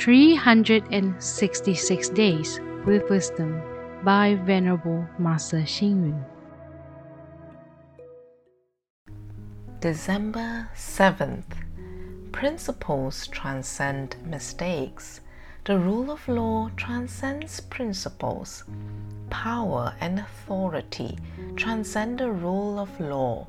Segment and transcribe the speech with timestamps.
[0.00, 3.60] 366 Days with Wisdom
[4.02, 6.24] by Venerable Master Hsing Yun.
[9.80, 11.44] December 7th.
[12.32, 15.20] Principles transcend mistakes.
[15.66, 18.64] The rule of law transcends principles.
[19.28, 21.18] Power and authority
[21.56, 23.46] transcend the rule of law.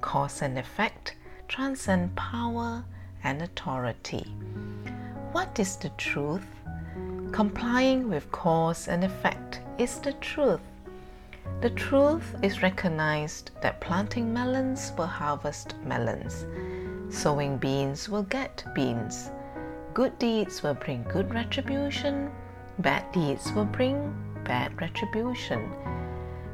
[0.00, 1.16] Cause and effect
[1.48, 2.84] transcend power
[3.24, 4.24] and authority.
[5.38, 6.48] What is the truth?
[7.30, 10.66] Complying with cause and effect is the truth.
[11.60, 16.44] The truth is recognized that planting melons will harvest melons,
[17.08, 19.30] sowing beans will get beans.
[19.94, 22.32] Good deeds will bring good retribution,
[22.80, 24.12] bad deeds will bring
[24.42, 25.70] bad retribution.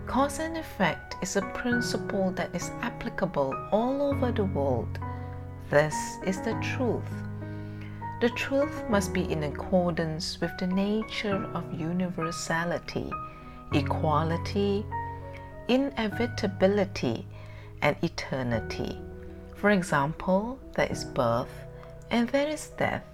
[0.06, 4.98] Cause and effect is a principle that is applicable all over the world.
[5.70, 7.08] This is the truth.
[8.24, 13.12] The truth must be in accordance with the nature of universality,
[13.74, 14.86] equality,
[15.68, 17.26] inevitability,
[17.82, 18.98] and eternity.
[19.56, 21.52] For example, there is birth
[22.10, 23.04] and there is death.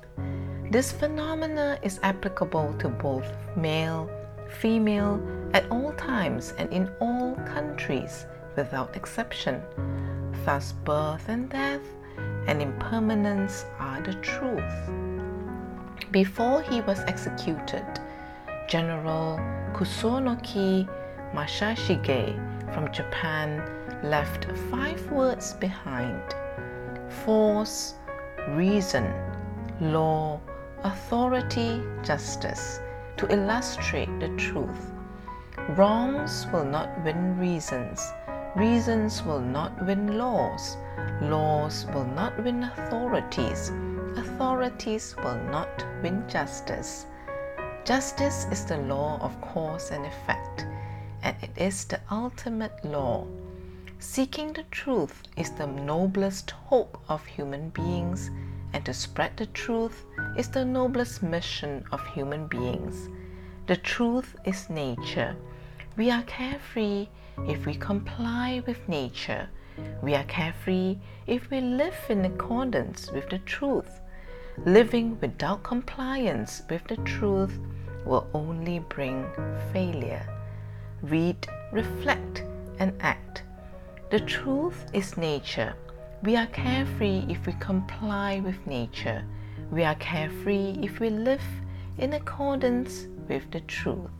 [0.70, 4.08] This phenomena is applicable to both male,
[4.60, 5.20] female,
[5.54, 9.60] at all times and in all countries without exception.
[10.44, 11.82] Thus, birth and death
[12.46, 14.90] and impermanence are the truth.
[16.10, 17.86] Before he was executed,
[18.68, 19.38] General
[19.72, 20.88] Kusunoki
[21.34, 22.34] Masashige
[22.74, 23.62] from Japan
[24.02, 26.34] left five words behind
[27.24, 27.94] force,
[28.50, 29.12] reason,
[29.80, 30.40] law,
[30.84, 32.80] authority, justice
[33.16, 34.92] to illustrate the truth.
[35.70, 38.12] Wrongs will not win reasons,
[38.56, 40.76] reasons will not win laws
[41.20, 43.70] Laws will not win authorities.
[44.16, 47.04] Authorities will not win justice.
[47.84, 50.66] Justice is the law of cause and effect,
[51.22, 53.26] and it is the ultimate law.
[53.98, 58.30] Seeking the truth is the noblest hope of human beings,
[58.72, 60.06] and to spread the truth
[60.38, 63.10] is the noblest mission of human beings.
[63.66, 65.36] The truth is nature.
[66.00, 67.08] We are carefree
[67.46, 69.50] if we comply with nature
[70.02, 70.96] we are carefree
[71.26, 74.00] if we live in accordance with the truth.
[74.64, 77.58] Living without compliance with the truth
[78.04, 79.26] will only bring
[79.72, 80.26] failure.
[81.02, 82.44] Read, reflect,
[82.78, 83.42] and act.
[84.10, 85.74] The truth is nature.
[86.22, 89.24] We are carefree if we comply with nature.
[89.70, 91.44] We are carefree if we live
[91.98, 94.19] in accordance with the truth.